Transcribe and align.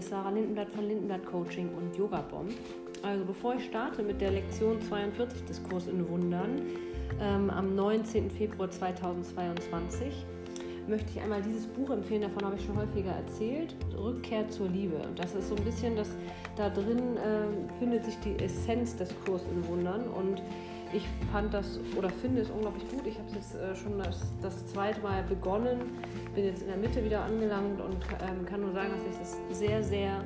ist 0.00 0.08
Sarah 0.08 0.30
Lindenblatt 0.30 0.70
von 0.70 0.88
Lindenblatt 0.88 1.26
Coaching 1.26 1.68
und 1.76 1.94
Yoga 1.94 2.22
Bomb. 2.22 2.54
Also 3.02 3.22
bevor 3.22 3.56
ich 3.56 3.66
starte 3.66 4.02
mit 4.02 4.18
der 4.18 4.30
Lektion 4.30 4.80
42 4.80 5.44
des 5.44 5.62
Kurs 5.62 5.88
in 5.88 6.08
Wundern 6.08 6.62
ähm, 7.20 7.50
am 7.50 7.74
19. 7.74 8.30
Februar 8.30 8.70
2022, 8.70 10.24
möchte 10.88 11.10
ich 11.14 11.20
einmal 11.20 11.42
dieses 11.42 11.66
Buch 11.66 11.90
empfehlen, 11.90 12.22
davon 12.22 12.46
habe 12.46 12.56
ich 12.56 12.64
schon 12.64 12.78
häufiger 12.78 13.10
erzählt, 13.10 13.76
Rückkehr 13.94 14.48
zur 14.48 14.68
Liebe. 14.68 14.96
Und 15.06 15.18
das 15.18 15.34
ist 15.34 15.50
so 15.50 15.54
ein 15.54 15.64
bisschen, 15.64 15.96
das, 15.96 16.08
da 16.56 16.70
drin 16.70 17.18
äh, 17.18 17.78
findet 17.78 18.06
sich 18.06 18.18
die 18.20 18.42
Essenz 18.42 18.96
des 18.96 19.10
Kurs 19.26 19.42
in 19.54 19.68
Wundern 19.68 20.08
und 20.08 20.42
ich 20.92 21.06
fand 21.32 21.54
das 21.54 21.78
oder 21.96 22.10
finde 22.10 22.42
es 22.42 22.50
unglaublich 22.50 22.88
gut. 22.88 23.06
Ich 23.06 23.18
habe 23.18 23.28
es 23.28 23.34
jetzt 23.34 23.54
äh, 23.54 23.76
schon 23.76 23.98
das, 23.98 24.22
das, 24.42 24.66
zweite 24.66 25.00
Mal 25.00 25.22
begonnen, 25.22 25.78
bin 26.34 26.44
jetzt 26.44 26.62
in 26.62 26.68
der 26.68 26.76
Mitte 26.76 27.04
wieder 27.04 27.22
angelangt 27.22 27.80
und 27.80 27.96
ähm, 28.28 28.44
kann 28.46 28.60
nur 28.60 28.72
sagen, 28.72 28.90
dass 28.96 29.14
ich 29.14 29.22
es 29.22 29.58
sehr, 29.58 29.82
sehr 29.82 30.24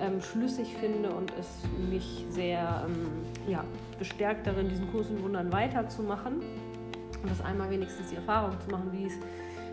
ähm, 0.00 0.20
schlüssig 0.20 0.74
finde 0.78 1.10
und 1.10 1.32
es 1.38 1.48
mich 1.90 2.26
sehr 2.28 2.86
ähm, 2.86 3.50
ja, 3.50 3.64
bestärkt 3.98 4.46
darin, 4.46 4.68
diesen 4.68 4.90
Kurs 4.90 5.08
in 5.08 5.22
Wundern 5.22 5.52
weiterzumachen 5.52 6.40
und 7.22 7.30
das 7.30 7.40
einmal 7.40 7.70
wenigstens 7.70 8.10
die 8.10 8.16
Erfahrung 8.16 8.60
zu 8.60 8.70
machen, 8.70 8.90
wie 8.92 9.06
es 9.06 9.14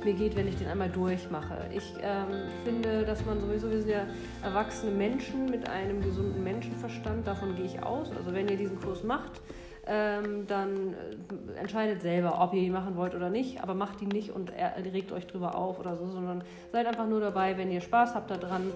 mir 0.06 0.14
geht, 0.14 0.36
wenn 0.36 0.48
ich 0.48 0.56
den 0.56 0.68
einmal 0.68 0.90
durchmache. 0.90 1.70
Ich 1.76 1.94
ähm, 2.02 2.50
finde, 2.64 3.04
dass 3.04 3.26
man 3.26 3.40
sowieso, 3.40 3.70
wir 3.70 3.80
sind 3.80 3.90
ja 3.90 4.08
erwachsene 4.44 4.92
Menschen 4.92 5.46
mit 5.46 5.70
einem 5.70 6.02
gesunden 6.02 6.44
Menschenverstand, 6.44 7.28
davon 7.28 7.56
gehe 7.56 7.66
ich 7.66 7.84
aus. 7.84 8.12
Also 8.16 8.34
wenn 8.34 8.48
ihr 8.48 8.58
diesen 8.58 8.80
Kurs 8.80 9.04
macht, 9.04 9.42
ähm, 9.88 10.46
dann 10.48 10.94
äh, 10.94 11.60
entscheidet 11.60 12.02
selber, 12.02 12.40
ob 12.42 12.54
ihr 12.54 12.62
ihn 12.62 12.72
machen 12.72 12.96
wollt 12.96 13.16
oder 13.16 13.30
nicht, 13.30 13.64
aber 13.64 13.74
macht 13.74 14.02
ihn 14.02 14.10
nicht 14.10 14.30
und 14.30 14.52
regt 14.94 15.12
euch 15.12 15.26
drüber 15.28 15.56
auf 15.56 15.80
oder 15.80 15.96
so, 15.96 16.08
sondern 16.10 16.44
seid 16.72 16.86
einfach 16.86 17.08
nur 17.08 17.20
dabei, 17.20 17.58
wenn 17.58 17.72
ihr 17.72 17.82
Spaß 17.82 18.14
habt 18.14 18.30
daran 18.30 18.72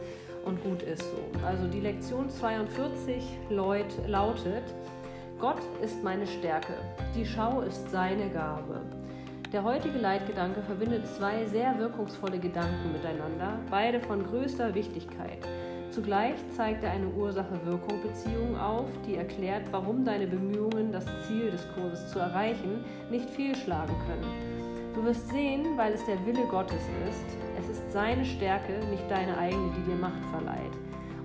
und 0.45 0.63
gut 0.63 0.81
ist 0.81 1.03
so. 1.03 1.45
Also 1.45 1.67
die 1.67 1.81
Lektion 1.81 2.29
42 2.29 3.23
laut, 3.49 3.85
lautet, 4.07 4.63
Gott 5.39 5.61
ist 5.83 6.03
meine 6.03 6.25
Stärke, 6.25 6.73
die 7.15 7.25
Schau 7.25 7.61
ist 7.61 7.91
seine 7.91 8.29
Gabe. 8.29 8.81
Der 9.51 9.63
heutige 9.63 9.99
Leitgedanke 9.99 10.61
verbindet 10.63 11.07
zwei 11.07 11.45
sehr 11.45 11.77
wirkungsvolle 11.77 12.39
Gedanken 12.39 12.91
miteinander, 12.93 13.59
beide 13.69 13.99
von 13.99 14.23
größter 14.23 14.73
Wichtigkeit. 14.73 15.39
Zugleich 15.91 16.35
zeigt 16.55 16.83
er 16.83 16.91
eine 16.91 17.07
Ursache-Wirkung-Beziehung 17.07 18.57
auf, 18.57 18.87
die 19.07 19.15
erklärt, 19.15 19.63
warum 19.71 20.03
deine 20.03 20.27
Bemühungen, 20.27 20.91
das 20.91 21.05
Ziel 21.27 21.51
des 21.51 21.65
Kurses 21.73 22.11
zu 22.11 22.19
erreichen, 22.19 22.83
nicht 23.09 23.29
fehlschlagen 23.29 23.95
können. 24.07 24.55
Du 24.93 25.03
wirst 25.03 25.29
sehen, 25.29 25.77
weil 25.77 25.93
es 25.93 26.05
der 26.05 26.25
Wille 26.25 26.45
Gottes 26.49 26.81
ist, 27.09 27.25
es 27.59 27.69
ist 27.69 27.91
seine 27.91 28.25
Stärke, 28.25 28.73
nicht 28.89 29.09
deine 29.09 29.37
eigene, 29.37 29.71
die 29.77 29.91
dir 29.91 29.97
Macht 29.97 30.23
verleiht. 30.31 30.71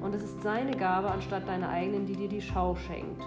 Und 0.01 0.15
es 0.15 0.23
ist 0.23 0.43
seine 0.43 0.73
Gabe 0.73 1.11
anstatt 1.11 1.47
deiner 1.47 1.69
eigenen, 1.69 2.07
die 2.07 2.17
dir 2.17 2.29
die 2.29 2.41
Schau 2.41 2.75
schenkt. 2.75 3.23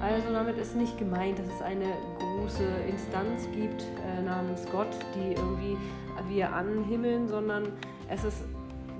Also 0.00 0.32
damit 0.32 0.58
ist 0.58 0.76
nicht 0.76 0.98
gemeint, 0.98 1.38
dass 1.38 1.46
es 1.46 1.62
eine 1.62 1.86
große 2.18 2.64
Instanz 2.88 3.48
gibt 3.54 3.82
äh, 3.82 4.22
namens 4.22 4.66
Gott, 4.70 4.88
die 5.14 5.32
irgendwie 5.32 5.76
wir 6.28 6.52
anhimmeln, 6.52 7.28
sondern 7.28 7.64
es 8.08 8.24
ist 8.24 8.44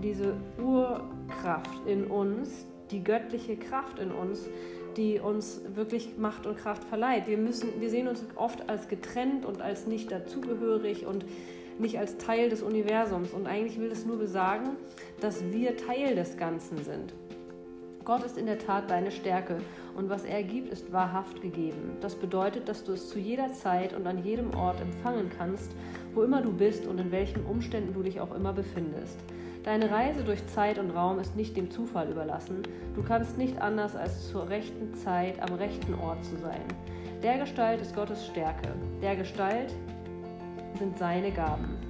diese 0.03 0.34
Urkraft 0.59 1.87
in 1.87 2.05
uns, 2.06 2.67
die 2.91 3.03
göttliche 3.03 3.56
Kraft 3.56 3.98
in 3.98 4.11
uns, 4.11 4.48
die 4.97 5.19
uns 5.19 5.61
wirklich 5.75 6.17
Macht 6.19 6.47
und 6.47 6.56
Kraft 6.56 6.84
verleiht. 6.84 7.27
Wir, 7.27 7.39
müssen, 7.39 7.81
wir 7.81 7.91
sehen 7.91 8.09
uns 8.09 8.25
oft 8.36 8.69
als 8.69 8.89
getrennt 8.89 9.45
und 9.45 9.61
als 9.61 9.86
nicht 9.86 10.11
dazugehörig 10.11 11.06
und 11.06 11.25
nicht 11.78 11.98
als 11.98 12.17
Teil 12.19 12.48
des 12.48 12.62
Universums. 12.62 13.33
Und 13.33 13.47
eigentlich 13.47 13.81
will 13.81 13.91
es 13.91 14.06
nur 14.06 14.19
besagen, 14.19 14.77
dass 15.20 15.45
wir 15.53 15.77
Teil 15.77 16.14
des 16.14 16.36
Ganzen 16.36 16.79
sind. 16.84 17.14
Gott 18.05 18.23
ist 18.23 18.37
in 18.37 18.45
der 18.45 18.59
Tat 18.59 18.91
deine 18.91 19.11
Stärke 19.11 19.63
und 19.97 20.11
was 20.11 20.25
er 20.25 20.42
gibt, 20.42 20.70
ist 20.70 20.92
wahrhaft 20.92 21.41
gegeben. 21.41 21.97
Das 22.03 22.15
bedeutet, 22.15 22.69
dass 22.69 22.85
du 22.85 22.92
es 22.92 23.09
zu 23.09 23.19
jeder 23.19 23.55
Zeit 23.55 23.95
und 23.95 24.07
an 24.07 24.23
jedem 24.23 24.55
Ort 24.55 24.79
empfangen 24.83 25.31
kannst, 25.39 25.75
wo 26.13 26.23
immer 26.23 26.42
du 26.42 26.53
bist 26.53 26.87
und 26.87 26.98
in 27.01 27.11
welchen 27.11 27.47
Umständen 27.47 27.95
du 27.95 28.03
dich 28.03 28.20
auch 28.20 28.35
immer 28.35 28.53
befindest. 28.53 29.19
Deine 29.63 29.91
Reise 29.91 30.23
durch 30.23 30.47
Zeit 30.48 30.79
und 30.79 30.91
Raum 30.91 31.19
ist 31.19 31.35
nicht 31.35 31.57
dem 31.57 31.70
Zufall 31.70 32.11
überlassen. 32.11 32.63
Du 32.95 33.03
kannst 33.03 33.39
nicht 33.39 33.63
anders 33.63 33.97
als 33.97 34.29
zur 34.29 34.51
rechten 34.51 34.92
Zeit 34.92 35.41
am 35.41 35.55
rechten 35.55 35.95
Ort 35.95 36.23
zu 36.27 36.36
sein. 36.36 36.61
Der 37.23 37.39
Gestalt 37.39 37.81
ist 37.81 37.95
Gottes 37.95 38.27
Stärke. 38.27 38.69
Der 39.01 39.17
Gestalt 39.17 39.73
sind 40.79 40.98
seine 40.98 41.33
Gaben. 41.33 41.83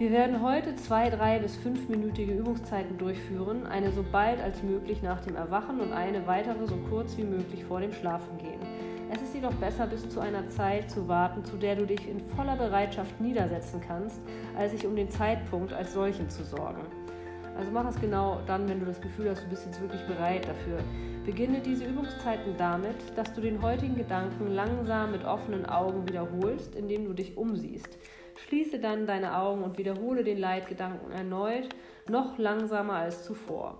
Wir 0.00 0.12
werden 0.12 0.40
heute 0.40 0.74
zwei, 0.76 1.10
drei 1.10 1.38
bis 1.40 1.56
fünfminütige 1.56 2.32
Übungszeiten 2.32 2.96
durchführen, 2.96 3.66
eine 3.66 3.92
so 3.92 4.02
bald 4.02 4.40
als 4.40 4.62
möglich 4.62 5.02
nach 5.02 5.20
dem 5.20 5.36
Erwachen 5.36 5.78
und 5.78 5.92
eine 5.92 6.26
weitere 6.26 6.66
so 6.66 6.78
kurz 6.88 7.18
wie 7.18 7.24
möglich 7.24 7.66
vor 7.66 7.82
dem 7.82 7.92
Schlafengehen. 7.92 8.60
Es 9.12 9.20
ist 9.20 9.34
jedoch 9.34 9.52
besser, 9.56 9.86
bis 9.86 10.08
zu 10.08 10.20
einer 10.20 10.48
Zeit 10.48 10.90
zu 10.90 11.06
warten, 11.06 11.44
zu 11.44 11.58
der 11.58 11.76
du 11.76 11.84
dich 11.84 12.08
in 12.08 12.18
voller 12.34 12.56
Bereitschaft 12.56 13.20
niedersetzen 13.20 13.82
kannst, 13.86 14.22
als 14.56 14.72
sich 14.72 14.86
um 14.86 14.96
den 14.96 15.10
Zeitpunkt 15.10 15.74
als 15.74 15.92
solchen 15.92 16.30
zu 16.30 16.44
sorgen. 16.44 16.80
Also 17.60 17.72
mach 17.72 17.86
es 17.86 18.00
genau 18.00 18.40
dann, 18.46 18.66
wenn 18.70 18.80
du 18.80 18.86
das 18.86 19.02
Gefühl 19.02 19.28
hast, 19.28 19.44
du 19.44 19.48
bist 19.50 19.66
jetzt 19.66 19.82
wirklich 19.82 20.00
bereit 20.06 20.48
dafür. 20.48 20.78
Beginne 21.26 21.60
diese 21.60 21.84
Übungszeiten 21.84 22.56
damit, 22.56 22.96
dass 23.16 23.34
du 23.34 23.42
den 23.42 23.60
heutigen 23.60 23.96
Gedanken 23.96 24.50
langsam 24.54 25.12
mit 25.12 25.26
offenen 25.26 25.66
Augen 25.66 26.08
wiederholst, 26.08 26.74
indem 26.74 27.04
du 27.04 27.12
dich 27.12 27.36
umsiehst. 27.36 27.98
Schließe 28.46 28.78
dann 28.78 29.06
deine 29.06 29.36
Augen 29.36 29.62
und 29.62 29.76
wiederhole 29.76 30.24
den 30.24 30.38
Leitgedanken 30.38 31.12
erneut, 31.12 31.68
noch 32.08 32.38
langsamer 32.38 32.94
als 32.94 33.24
zuvor. 33.24 33.76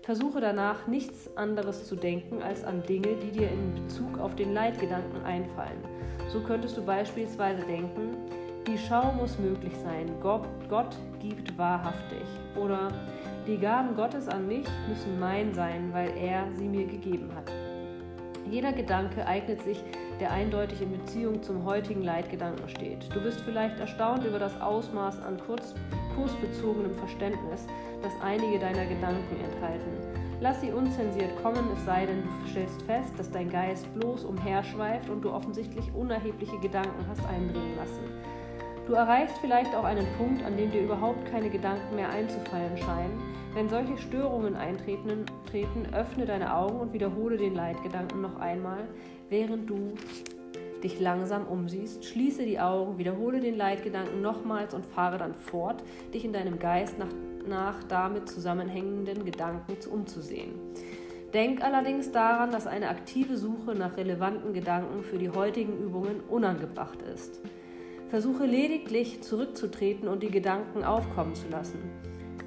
Versuche 0.00 0.40
danach 0.40 0.86
nichts 0.86 1.28
anderes 1.36 1.86
zu 1.86 1.96
denken 1.96 2.42
als 2.42 2.64
an 2.64 2.82
Dinge, 2.84 3.16
die 3.22 3.30
dir 3.30 3.50
in 3.50 3.74
Bezug 3.74 4.18
auf 4.18 4.36
den 4.36 4.54
Leitgedanken 4.54 5.22
einfallen. 5.26 5.84
So 6.28 6.40
könntest 6.40 6.78
du 6.78 6.82
beispielsweise 6.82 7.60
denken, 7.66 8.16
die 8.66 8.78
Schau 8.78 9.12
muss 9.12 9.38
möglich 9.38 9.74
sein, 9.84 10.10
Gott, 10.22 10.48
Gott 10.70 10.96
gibt 11.20 11.58
wahrhaftig. 11.58 12.24
Oder 12.62 12.88
die 13.46 13.58
Gaben 13.58 13.96
Gottes 13.96 14.28
an 14.28 14.46
mich 14.46 14.66
müssen 14.88 15.18
mein 15.18 15.54
sein, 15.54 15.90
weil 15.92 16.16
er 16.16 16.44
sie 16.56 16.68
mir 16.68 16.86
gegeben 16.86 17.30
hat. 17.34 17.50
Jeder 18.50 18.72
Gedanke 18.72 19.26
eignet 19.26 19.62
sich, 19.62 19.82
der 20.20 20.32
eindeutig 20.32 20.80
in 20.82 20.92
Beziehung 20.92 21.42
zum 21.42 21.64
heutigen 21.64 22.02
Leitgedanken 22.02 22.68
steht. 22.68 23.08
Du 23.14 23.20
bist 23.22 23.40
vielleicht 23.42 23.78
erstaunt 23.78 24.24
über 24.24 24.38
das 24.38 24.60
Ausmaß 24.60 25.20
an 25.22 25.38
kurz, 25.46 25.74
kursbezogenem 26.14 26.94
Verständnis, 26.94 27.66
das 28.02 28.12
einige 28.22 28.58
deiner 28.58 28.86
Gedanken 28.86 29.36
enthalten. 29.44 30.18
Lass 30.40 30.60
sie 30.60 30.70
unzensiert 30.70 31.30
kommen, 31.42 31.64
es 31.74 31.84
sei 31.84 32.06
denn, 32.06 32.22
du 32.22 32.50
stellst 32.50 32.82
fest, 32.82 33.12
dass 33.16 33.30
dein 33.30 33.50
Geist 33.50 33.92
bloß 33.94 34.24
umherschweift 34.24 35.08
und 35.10 35.22
du 35.22 35.32
offensichtlich 35.32 35.92
unerhebliche 35.94 36.58
Gedanken 36.60 37.04
hast 37.08 37.24
eindringen 37.26 37.76
lassen. 37.76 38.37
Du 38.88 38.94
erreichst 38.94 39.36
vielleicht 39.42 39.74
auch 39.74 39.84
einen 39.84 40.06
Punkt, 40.16 40.42
an 40.42 40.56
dem 40.56 40.70
dir 40.70 40.80
überhaupt 40.80 41.30
keine 41.30 41.50
Gedanken 41.50 41.94
mehr 41.94 42.08
einzufallen 42.08 42.74
scheinen. 42.78 43.20
Wenn 43.52 43.68
solche 43.68 43.98
Störungen 43.98 44.56
eintreten, 44.56 45.26
treten, 45.50 45.92
öffne 45.92 46.24
deine 46.24 46.54
Augen 46.54 46.80
und 46.80 46.94
wiederhole 46.94 47.36
den 47.36 47.54
Leitgedanken 47.54 48.22
noch 48.22 48.40
einmal, 48.40 48.88
während 49.28 49.68
du 49.68 49.92
dich 50.82 51.00
langsam 51.00 51.46
umsiehst. 51.46 52.06
Schließe 52.06 52.46
die 52.46 52.60
Augen, 52.60 52.96
wiederhole 52.96 53.40
den 53.40 53.58
Leitgedanken 53.58 54.22
nochmals 54.22 54.72
und 54.72 54.86
fahre 54.86 55.18
dann 55.18 55.34
fort, 55.34 55.84
dich 56.14 56.24
in 56.24 56.32
deinem 56.32 56.58
Geist 56.58 56.98
nach, 56.98 57.12
nach 57.46 57.84
damit 57.84 58.30
zusammenhängenden 58.30 59.26
Gedanken 59.26 59.76
umzusehen. 59.90 60.52
Denk 61.34 61.62
allerdings 61.62 62.10
daran, 62.10 62.52
dass 62.52 62.66
eine 62.66 62.88
aktive 62.88 63.36
Suche 63.36 63.74
nach 63.74 63.98
relevanten 63.98 64.54
Gedanken 64.54 65.02
für 65.02 65.18
die 65.18 65.28
heutigen 65.28 65.76
Übungen 65.76 66.20
unangebracht 66.30 67.02
ist. 67.02 67.42
Versuche 68.10 68.46
lediglich 68.46 69.22
zurückzutreten 69.22 70.08
und 70.08 70.22
die 70.22 70.30
Gedanken 70.30 70.82
aufkommen 70.82 71.34
zu 71.34 71.46
lassen. 71.48 71.78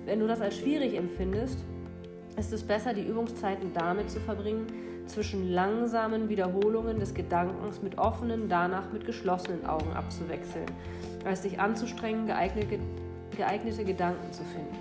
Wenn 0.05 0.19
du 0.19 0.27
das 0.27 0.41
als 0.41 0.57
schwierig 0.57 0.95
empfindest, 0.95 1.59
ist 2.35 2.51
es 2.51 2.63
besser, 2.63 2.93
die 2.93 3.05
Übungszeiten 3.05 3.71
damit 3.73 4.09
zu 4.09 4.19
verbringen, 4.19 4.65
zwischen 5.05 5.51
langsamen 5.51 6.29
Wiederholungen 6.29 6.99
des 6.99 7.13
Gedankens 7.13 7.81
mit 7.81 7.97
offenen, 7.97 8.49
danach 8.49 8.91
mit 8.91 9.05
geschlossenen 9.05 9.65
Augen 9.65 9.91
abzuwechseln, 9.93 10.65
als 11.25 11.43
sich 11.43 11.59
anzustrengen, 11.59 12.25
geeignete, 12.25 12.79
geeignete 13.35 13.83
Gedanken 13.83 14.31
zu 14.31 14.43
finden. 14.43 14.75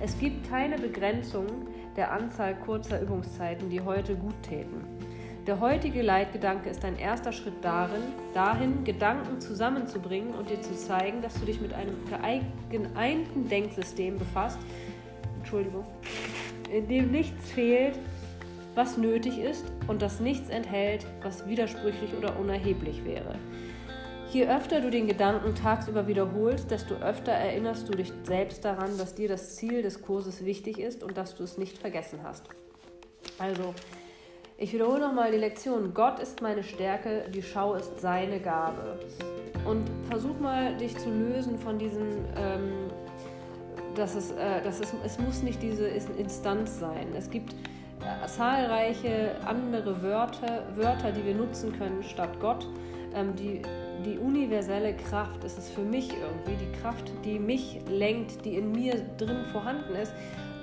Es 0.00 0.18
gibt 0.18 0.48
keine 0.48 0.78
Begrenzung 0.78 1.46
der 1.96 2.12
Anzahl 2.12 2.54
kurzer 2.54 3.00
Übungszeiten, 3.02 3.68
die 3.68 3.80
heute 3.80 4.14
gut 4.16 4.34
täten. 4.42 4.93
Der 5.46 5.60
heutige 5.60 6.00
Leitgedanke 6.00 6.70
ist 6.70 6.86
ein 6.86 6.98
erster 6.98 7.30
Schritt 7.30 7.62
darin, 7.62 8.00
dahin, 8.32 8.82
Gedanken 8.84 9.42
zusammenzubringen 9.42 10.34
und 10.34 10.48
dir 10.48 10.62
zu 10.62 10.74
zeigen, 10.74 11.20
dass 11.20 11.34
du 11.34 11.44
dich 11.44 11.60
mit 11.60 11.74
einem 11.74 11.96
geeinten 12.70 13.48
Denksystem 13.50 14.18
befasst, 14.18 14.58
Entschuldigung, 15.36 15.84
in 16.72 16.88
dem 16.88 17.10
nichts 17.10 17.50
fehlt, 17.50 17.98
was 18.74 18.96
nötig 18.96 19.38
ist 19.38 19.66
und 19.86 20.00
das 20.00 20.18
nichts 20.18 20.48
enthält, 20.48 21.06
was 21.22 21.46
widersprüchlich 21.46 22.14
oder 22.16 22.38
unerheblich 22.38 23.04
wäre. 23.04 23.34
Je 24.32 24.48
öfter 24.48 24.80
du 24.80 24.90
den 24.90 25.06
Gedanken 25.06 25.54
tagsüber 25.54 26.06
wiederholst, 26.06 26.70
desto 26.70 26.94
öfter 26.94 27.32
erinnerst 27.32 27.86
du 27.86 27.92
dich 27.92 28.14
selbst 28.22 28.64
daran, 28.64 28.96
dass 28.96 29.14
dir 29.14 29.28
das 29.28 29.56
Ziel 29.56 29.82
des 29.82 30.00
Kurses 30.00 30.46
wichtig 30.46 30.78
ist 30.78 31.04
und 31.04 31.18
dass 31.18 31.34
du 31.34 31.44
es 31.44 31.58
nicht 31.58 31.76
vergessen 31.76 32.20
hast. 32.22 32.48
Also, 33.38 33.74
ich 34.64 34.72
wiederhole 34.72 35.00
nochmal 35.00 35.30
die 35.30 35.36
Lektion. 35.36 35.92
Gott 35.92 36.18
ist 36.20 36.40
meine 36.40 36.62
Stärke, 36.62 37.24
die 37.28 37.42
Schau 37.42 37.74
ist 37.74 38.00
seine 38.00 38.40
Gabe. 38.40 38.98
Und 39.66 39.90
versuch 40.08 40.40
mal, 40.40 40.74
dich 40.78 40.96
zu 40.96 41.10
lösen 41.10 41.58
von 41.58 41.78
diesem, 41.78 42.08
ähm, 42.34 42.90
dass, 43.94 44.14
es, 44.14 44.30
äh, 44.30 44.62
dass 44.64 44.80
es, 44.80 44.94
es 45.04 45.18
muss 45.18 45.42
nicht 45.42 45.62
diese 45.62 45.86
Instanz 45.86 46.80
sein. 46.80 47.08
Es 47.14 47.28
gibt 47.28 47.52
äh, 47.52 48.26
zahlreiche 48.26 49.36
andere 49.44 50.02
Wörter, 50.02 50.62
Wörter, 50.74 51.12
die 51.12 51.26
wir 51.26 51.34
nutzen 51.34 51.76
können 51.76 52.02
statt 52.02 52.40
Gott, 52.40 52.66
ähm, 53.14 53.36
die 53.36 53.60
die 54.04 54.18
universelle 54.18 54.94
Kraft, 54.94 55.44
es 55.44 55.56
ist 55.56 55.70
für 55.70 55.82
mich 55.82 56.10
irgendwie 56.10 56.62
die 56.62 56.80
Kraft, 56.80 57.10
die 57.24 57.38
mich 57.38 57.80
lenkt, 57.88 58.44
die 58.44 58.56
in 58.56 58.72
mir 58.72 58.96
drin 59.16 59.44
vorhanden 59.50 59.94
ist, 59.94 60.12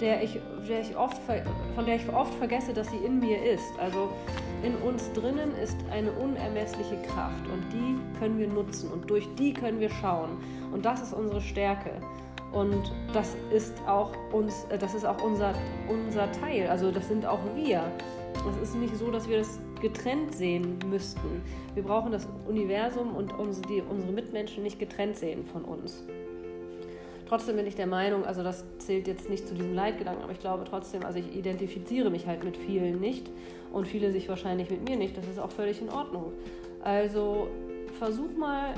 der 0.02 0.24
ich, 0.24 0.40
der 0.68 0.82
ich 0.82 0.98
oft, 0.98 1.22
von 1.76 1.86
der 1.86 1.96
ich 1.96 2.14
oft 2.14 2.34
vergesse, 2.34 2.74
dass 2.74 2.90
sie 2.90 2.98
in 2.98 3.20
mir 3.20 3.42
ist. 3.44 3.72
Also 3.80 4.10
in 4.64 4.76
uns 4.78 5.12
drinnen 5.14 5.56
ist 5.56 5.78
eine 5.92 6.12
unermessliche 6.12 6.98
Kraft 7.08 7.48
und 7.48 7.64
die 7.72 7.98
können 8.20 8.38
wir 8.38 8.48
nutzen 8.48 8.92
und 8.92 9.10
durch 9.10 9.28
die 9.36 9.54
können 9.54 9.80
wir 9.80 9.90
schauen. 9.90 10.38
Und 10.72 10.86
das 10.86 11.02
ist 11.02 11.14
unsere 11.14 11.42
Stärke. 11.42 11.92
Und 12.52 12.92
das 13.14 13.38
ist 13.54 13.74
auch 13.88 14.12
uns, 14.34 14.66
äh, 14.70 14.78
das 14.78 14.94
ist 14.94 15.06
auch 15.06 15.24
unser, 15.24 15.54
unser 15.88 16.30
Teil. 16.34 16.68
Also 16.68 16.92
das 16.92 17.08
sind 17.08 17.26
auch 17.26 17.40
wir. 17.56 17.82
Es 18.50 18.70
ist 18.70 18.76
nicht 18.76 18.96
so, 18.98 19.10
dass 19.10 19.30
wir 19.30 19.38
das 19.38 19.60
getrennt 19.82 20.34
sehen 20.36 20.78
müssten. 20.90 21.42
Wir 21.74 21.84
brauchen 21.84 22.12
das 22.12 22.28
Universum 22.48 23.16
und 23.16 23.38
unsere, 23.40 23.68
die, 23.68 23.82
unsere 23.82 24.12
Mitmenschen 24.12 24.64
nicht 24.64 24.80
getrennt 24.80 25.16
sehen 25.16 25.46
von 25.46 25.64
uns. 25.64 26.04
Trotzdem 27.32 27.56
bin 27.56 27.66
ich 27.66 27.76
der 27.76 27.88
Meinung, 27.88 28.26
also 28.26 28.44
das 28.44 28.66
zählt 28.80 29.08
jetzt 29.08 29.30
nicht 29.30 29.48
zu 29.48 29.54
diesem 29.54 29.74
Leitgedanken, 29.74 30.22
aber 30.22 30.34
ich 30.34 30.42
glaube 30.42 30.66
trotzdem, 30.70 31.06
also 31.06 31.18
ich 31.18 31.34
identifiziere 31.34 32.10
mich 32.10 32.28
halt 32.28 32.44
mit 32.44 32.58
vielen 32.58 33.00
nicht 33.00 33.30
und 33.72 33.88
viele 33.88 34.12
sich 34.12 34.28
wahrscheinlich 34.28 34.70
mit 34.70 34.84
mir 34.84 34.98
nicht. 34.98 35.16
Das 35.16 35.26
ist 35.30 35.40
auch 35.40 35.50
völlig 35.50 35.82
in 35.82 35.90
Ordnung. 35.90 36.34
Also 36.84 37.48
versuch 37.98 38.36
mal 38.38 38.74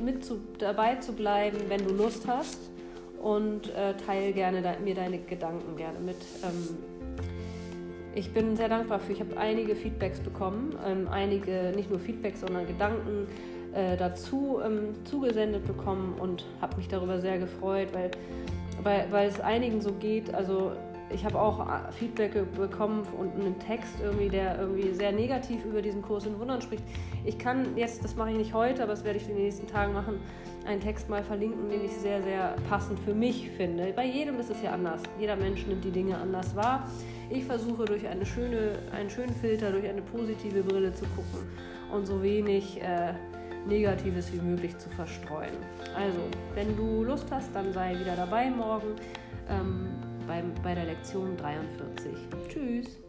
mit 0.00 0.24
zu, 0.24 0.38
dabei 0.58 0.94
zu 1.00 1.12
bleiben, 1.12 1.58
wenn 1.66 1.84
du 1.84 1.92
Lust 1.92 2.28
hast 2.28 2.70
und 3.20 3.74
äh, 3.74 3.94
teile 4.06 4.32
gerne 4.32 4.62
de 4.62 4.78
mir 4.78 4.94
deine 4.94 5.18
Gedanken 5.18 5.76
gerne 5.76 5.98
mit. 5.98 6.18
Ähm, 6.44 6.78
ich 8.14 8.32
bin 8.32 8.54
sehr 8.54 8.68
dankbar 8.68 9.00
für. 9.00 9.10
Ich 9.10 9.18
habe 9.18 9.36
einige 9.36 9.74
Feedbacks 9.74 10.20
bekommen, 10.20 10.78
ähm, 10.86 11.08
einige 11.10 11.72
nicht 11.74 11.90
nur 11.90 11.98
Feedbacks, 11.98 12.42
sondern 12.42 12.64
Gedanken 12.64 13.26
äh, 13.74 13.96
dazu 13.96 14.60
ähm, 14.64 14.94
zugesendet 15.04 15.66
bekommen 15.66 16.14
und 16.18 16.44
habe 16.60 16.76
mich 16.76 16.88
darüber 16.88 17.20
sehr 17.20 17.38
gefreut, 17.38 17.88
weil, 17.92 18.10
weil, 18.82 19.06
weil 19.10 19.28
es 19.28 19.40
einigen 19.40 19.80
so 19.80 19.92
geht. 19.92 20.34
Also 20.34 20.72
ich 21.10 21.24
habe 21.24 21.40
auch 21.40 21.60
äh, 21.60 21.92
Feedback 21.92 22.34
bekommen 22.54 23.06
und 23.18 23.34
einen 23.34 23.58
Text 23.58 23.94
irgendwie, 24.02 24.28
der 24.28 24.58
irgendwie 24.58 24.92
sehr 24.92 25.12
negativ 25.12 25.64
über 25.64 25.82
diesen 25.82 26.02
Kurs 26.02 26.26
in 26.26 26.38
Wundern 26.38 26.60
spricht. 26.60 26.84
Ich 27.24 27.38
kann 27.38 27.76
jetzt, 27.76 28.04
das 28.04 28.16
mache 28.16 28.30
ich 28.32 28.36
nicht 28.36 28.54
heute, 28.54 28.82
aber 28.82 28.92
das 28.92 29.04
werde 29.04 29.18
ich 29.18 29.28
in 29.28 29.34
den 29.34 29.44
nächsten 29.44 29.66
Tagen 29.66 29.92
machen, 29.92 30.20
einen 30.66 30.80
Text 30.80 31.08
mal 31.08 31.22
verlinken, 31.22 31.70
den 31.70 31.84
ich 31.84 31.92
sehr, 31.92 32.22
sehr 32.22 32.56
passend 32.68 32.98
für 33.00 33.14
mich 33.14 33.50
finde. 33.50 33.92
Bei 33.94 34.04
jedem 34.04 34.38
ist 34.38 34.50
es 34.50 34.62
ja 34.62 34.72
anders. 34.72 35.02
Jeder 35.18 35.36
Mensch 35.36 35.66
nimmt 35.66 35.84
die 35.84 35.90
Dinge 35.90 36.18
anders 36.18 36.54
wahr. 36.54 36.88
Ich 37.30 37.44
versuche 37.44 37.84
durch 37.84 38.06
eine 38.06 38.26
schöne, 38.26 38.78
einen 38.92 39.10
schönen 39.10 39.34
Filter, 39.34 39.70
durch 39.70 39.86
eine 39.88 40.02
positive 40.02 40.62
Brille 40.62 40.92
zu 40.92 41.04
gucken 41.06 41.46
und 41.92 42.06
so 42.06 42.22
wenig 42.22 42.82
äh, 42.82 43.14
Negatives 43.66 44.32
wie 44.32 44.40
möglich 44.40 44.76
zu 44.78 44.88
verstreuen. 44.90 45.56
Also, 45.96 46.20
wenn 46.54 46.76
du 46.76 47.04
Lust 47.04 47.26
hast, 47.30 47.54
dann 47.54 47.72
sei 47.72 47.98
wieder 47.98 48.16
dabei 48.16 48.50
morgen 48.50 48.94
ähm, 49.48 49.88
bei, 50.26 50.42
bei 50.62 50.74
der 50.74 50.84
Lektion 50.84 51.36
43. 51.36 52.12
Tschüss! 52.48 53.07